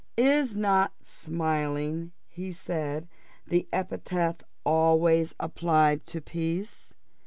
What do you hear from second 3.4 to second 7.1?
he, "the epithet always applied to peace?